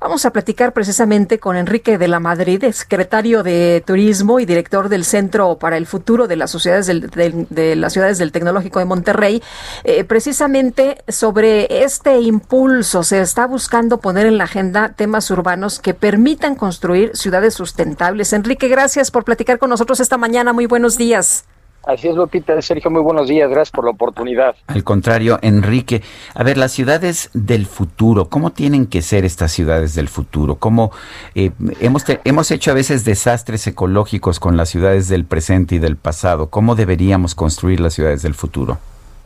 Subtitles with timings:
[0.00, 5.04] Vamos a platicar precisamente con Enrique de la Madrid, secretario de Turismo y director del
[5.04, 7.10] Centro para el Futuro de las Sociedades del,
[7.50, 9.42] de las Ciudades del Tecnológico de Monterrey,
[9.82, 13.02] eh, precisamente sobre este impulso.
[13.02, 18.32] Se está buscando poner en la agenda temas urbanos que permitan construir ciudades sustentables.
[18.32, 20.52] Enrique, gracias por platicar con nosotros esta mañana.
[20.52, 21.44] Muy buenos días.
[21.88, 22.60] Así es, Lupita.
[22.60, 23.48] Sergio, muy buenos días.
[23.48, 24.54] Gracias por la oportunidad.
[24.66, 26.02] Al contrario, Enrique,
[26.34, 30.56] a ver, las ciudades del futuro, ¿cómo tienen que ser estas ciudades del futuro?
[30.56, 30.92] ¿Cómo
[31.34, 35.78] eh, hemos, te- hemos hecho a veces desastres ecológicos con las ciudades del presente y
[35.78, 36.50] del pasado?
[36.50, 38.76] ¿Cómo deberíamos construir las ciudades del futuro?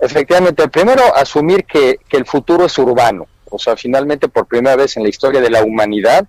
[0.00, 3.26] Efectivamente, primero asumir que, que el futuro es urbano.
[3.50, 6.28] O sea, finalmente por primera vez en la historia de la humanidad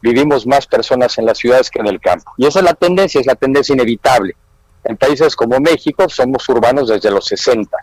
[0.00, 2.32] vivimos más personas en las ciudades que en el campo.
[2.38, 4.34] Y esa es la tendencia, es la tendencia inevitable.
[4.84, 7.76] En países como México somos urbanos desde los 60.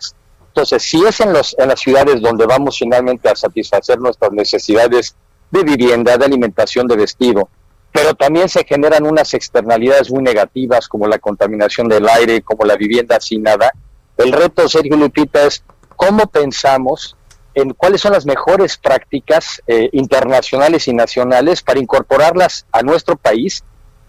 [0.48, 5.16] Entonces, si es en, los, en las ciudades donde vamos finalmente a satisfacer nuestras necesidades
[5.50, 7.48] de vivienda, de alimentación, de vestido,
[7.90, 12.76] pero también se generan unas externalidades muy negativas como la contaminación del aire, como la
[12.76, 13.72] vivienda sin nada,
[14.16, 15.64] el reto, Sergio Lupita, es
[15.96, 17.16] cómo pensamos
[17.54, 23.64] en cuáles son las mejores prácticas eh, internacionales y nacionales para incorporarlas a nuestro país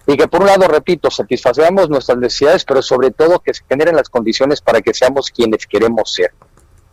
[0.06, 3.96] y que por un lado, repito, satisfacemos nuestras necesidades, pero sobre todo que se generen
[3.96, 6.34] las condiciones para que seamos quienes queremos ser.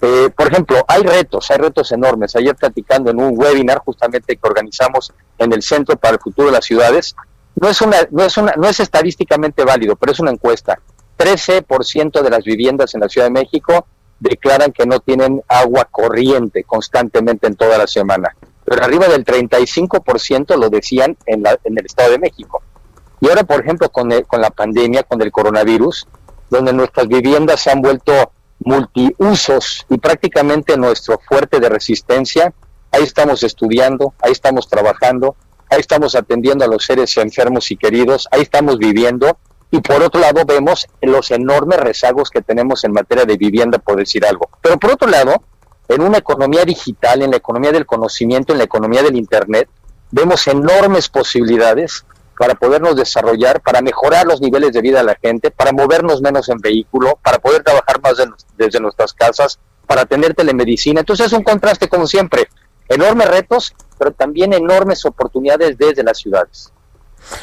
[0.03, 2.35] Eh, por ejemplo, hay retos, hay retos enormes.
[2.37, 6.53] Ayer platicando en un webinar justamente que organizamos en el Centro para el Futuro de
[6.53, 7.15] las Ciudades,
[7.57, 10.81] no es una, no es una, no es estadísticamente válido, pero es una encuesta.
[11.19, 13.87] 13% de las viviendas en la Ciudad de México
[14.21, 18.35] declaran que no tienen agua corriente constantemente en toda la semana.
[18.65, 22.63] Pero arriba del 35% lo decían en, la, en el Estado de México.
[23.21, 26.07] Y ahora, por ejemplo, con, con la pandemia, con el coronavirus,
[26.49, 28.13] donde nuestras viviendas se han vuelto
[28.61, 32.53] multiusos y prácticamente nuestro fuerte de resistencia,
[32.93, 35.37] ahí estamos estudiando, ahí estamos trabajando,
[35.71, 39.39] ahí estamos atendiendo a los seres enfermos y queridos, ahí estamos viviendo
[39.71, 43.97] y por otro lado vemos los enormes rezagos que tenemos en materia de vivienda, por
[43.97, 44.51] decir algo.
[44.61, 45.43] Pero por otro lado,
[45.89, 49.69] en una economía digital, en la economía del conocimiento, en la economía del Internet,
[50.11, 52.05] vemos enormes posibilidades
[52.41, 56.49] para podernos desarrollar, para mejorar los niveles de vida de la gente, para movernos menos
[56.49, 61.01] en vehículo, para poder trabajar más de- desde nuestras casas, para tener telemedicina.
[61.01, 62.49] Entonces es un contraste como siempre,
[62.89, 66.73] enormes retos, pero también enormes oportunidades desde las ciudades.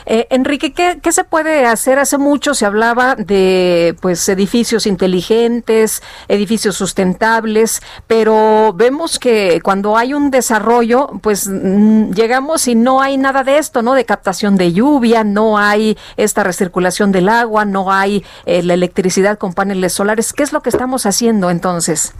[0.05, 1.99] Eh, Enrique, ¿qué, qué se puede hacer?
[1.99, 10.13] Hace mucho se hablaba de pues edificios inteligentes, edificios sustentables, pero vemos que cuando hay
[10.13, 13.93] un desarrollo, pues mm, llegamos y no hay nada de esto, ¿no?
[13.93, 19.37] De captación de lluvia, no hay esta recirculación del agua, no hay eh, la electricidad
[19.37, 20.33] con paneles solares.
[20.33, 22.13] ¿Qué es lo que estamos haciendo entonces?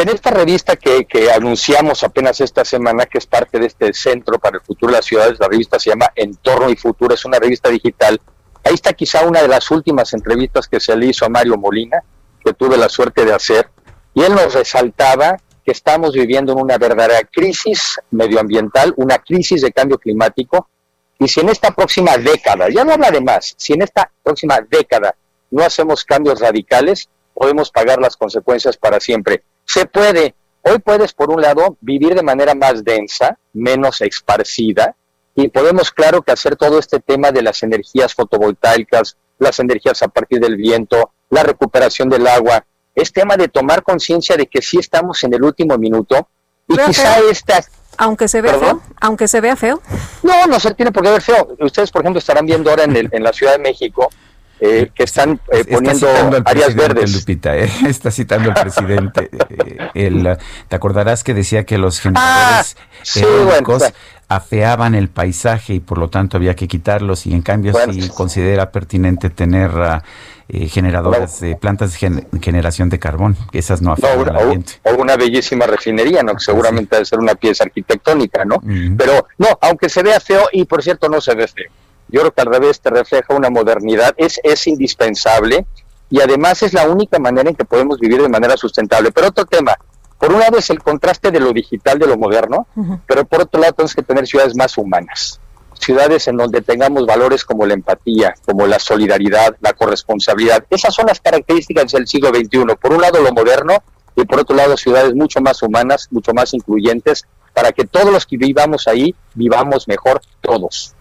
[0.00, 4.56] En esta revista que, anunciamos apenas esta semana, que es parte de este Centro para
[4.56, 7.68] el Futuro de las Ciudades, la revista se llama Entorno y Futuro, es una revista
[7.68, 8.18] digital.
[8.64, 12.02] Ahí está quizá una de las últimas entrevistas que se le hizo a Mario Molina,
[12.42, 13.68] que tuve la suerte de hacer,
[14.14, 19.70] y él nos resaltaba que estamos viviendo en una verdadera crisis medioambiental, una crisis de
[19.70, 20.70] cambio climático,
[21.18, 24.60] y si en esta próxima década, ya no habla de más, si en esta próxima
[24.66, 25.14] década
[25.50, 29.42] no hacemos cambios radicales, podemos pagar las consecuencias para siempre.
[29.72, 30.34] Se puede.
[30.62, 34.96] Hoy puedes, por un lado, vivir de manera más densa, menos esparcida,
[35.34, 40.08] y podemos, claro, que hacer todo este tema de las energías fotovoltaicas, las energías a
[40.08, 42.64] partir del viento, la recuperación del agua,
[42.94, 46.28] es tema de tomar conciencia de que sí estamos en el último minuto,
[46.66, 47.64] y quizá esta...
[47.96, 48.80] Aunque se vea ¿Perdón?
[48.80, 49.80] feo, aunque se vea feo.
[50.22, 51.56] No, no se tiene por qué ver feo.
[51.60, 54.08] Ustedes, por ejemplo, estarán viendo ahora en, el- en la Ciudad de México
[54.60, 56.06] eh, que están eh, poniendo
[56.44, 57.14] áreas verdes.
[57.14, 57.70] Lupita, ¿eh?
[57.88, 59.30] está citando al presidente.
[59.32, 60.36] eh, el,
[60.68, 63.78] te acordarás que decía que los generadores Ah, sí, bueno,
[64.28, 67.92] afeaban el paisaje y por lo tanto había que quitarlos y en cambio Bueno.
[67.92, 69.70] sí considera pertinente tener
[70.48, 74.36] eh, generadoras de plantas de gen- generación de carbón, que esas no No, afean el
[74.36, 74.72] o, ambiente.
[74.84, 76.34] o una bellísima refinería, ¿no?
[76.34, 78.62] Que seguramente debe ser una pieza arquitectónica, ¿no?
[78.96, 81.70] Pero no, aunque se vea feo, y por cierto no se ve feo.
[82.12, 85.66] Yo creo que al revés te refleja una modernidad, es, es indispensable
[86.10, 89.12] y además es la única manera en que podemos vivir de manera sustentable.
[89.12, 89.76] Pero otro tema,
[90.28, 92.66] lado es el contraste de lo digital, de lo moderno,
[93.06, 95.40] pero por otro lado tenemos que tener ciudades más humanas,
[95.74, 100.64] ciudades en donde tengamos valores como la empatía, como la solidaridad, la corresponsabilidad.
[100.68, 102.76] Esas son las características del siglo XXI.
[102.80, 103.78] Por un lado lo moderno
[104.16, 107.24] y por otro lado ciudades mucho más humanas, mucho más incluyentes,
[107.54, 110.94] para que todos los que vivamos ahí vivamos mejor todos.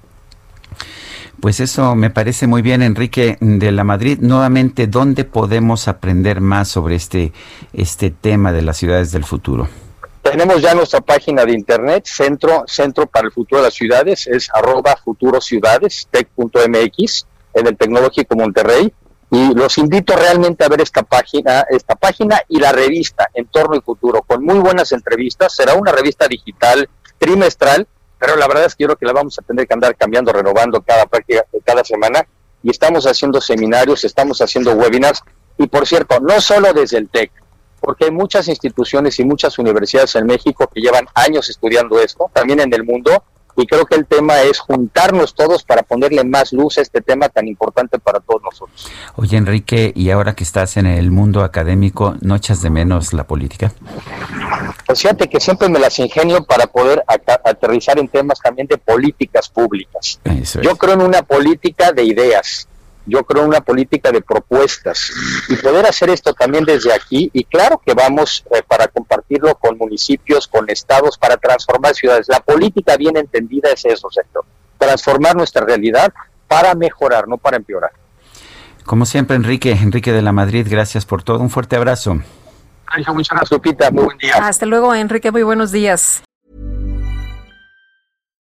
[1.39, 4.19] Pues eso me parece muy bien, Enrique de la Madrid.
[4.19, 7.31] Nuevamente, ¿dónde podemos aprender más sobre este,
[7.71, 9.69] este tema de las ciudades del futuro?
[10.21, 14.50] Tenemos ya nuestra página de internet, Centro, Centro para el Futuro de las Ciudades, es
[14.54, 18.94] arroba futurociudades, tech.mx, en el Tecnológico Monterrey.
[19.31, 23.81] Y los invito realmente a ver esta página, esta página y la revista Entorno y
[23.81, 25.56] Futuro, con muy buenas entrevistas.
[25.56, 27.88] Será una revista digital trimestral
[28.19, 30.31] pero la verdad es que yo creo que la vamos a tener que andar cambiando,
[30.31, 32.27] renovando cada práctica, cada semana,
[32.62, 35.24] y estamos haciendo seminarios, estamos haciendo webinars,
[35.57, 37.31] y por cierto, no solo desde el TEC,
[37.80, 42.60] porque hay muchas instituciones y muchas universidades en México que llevan años estudiando esto, también
[42.60, 43.24] en el mundo,
[43.56, 47.30] y creo que el tema es juntarnos todos para ponerle más luz a este tema
[47.30, 48.89] tan importante para todos nosotros.
[49.15, 53.25] Oye, Enrique, y ahora que estás en el mundo académico, ¿no echas de menos la
[53.25, 53.74] política?
[54.86, 59.50] Pues fíjate que siempre me las ingenio para poder aterrizar en temas también de políticas
[59.50, 60.19] públicas.
[60.62, 62.68] Yo creo en una política de ideas,
[63.06, 65.12] yo creo en una política de propuestas
[65.50, 69.78] y poder hacer esto también desde aquí y claro que vamos eh, para compartirlo con
[69.78, 72.28] municipios, con estados, para transformar ciudades.
[72.30, 74.46] La política bien entendida es eso, sector,
[74.78, 76.13] transformar nuestra realidad
[76.48, 77.92] para mejorar, no para empeorar.
[78.86, 81.40] Como siempre, Enrique, Enrique de la Madrid, gracias por todo.
[81.40, 82.22] Un fuerte abrazo.
[83.13, 83.91] Muchas gracias, Lupita.
[83.91, 84.33] Muy buen día.
[84.36, 85.31] Hasta luego, Enrique.
[85.31, 86.21] Muy buenos días.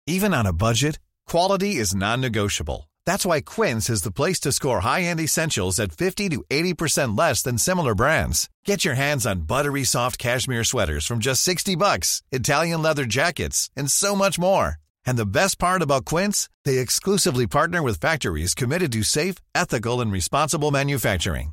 [0.06, 2.88] Even on a budget, quality is non-negotiable.
[3.06, 7.42] That's why Quince is the place to score high-end essentials at 50 to 80% less
[7.42, 8.48] than similar brands.
[8.64, 13.70] Get your hands on buttery soft cashmere sweaters from just 60 bucks, Italian leather jackets,
[13.76, 14.76] and so much more.
[15.06, 20.00] And the best part about Quince, they exclusively partner with factories committed to safe, ethical,
[20.00, 21.52] and responsible manufacturing.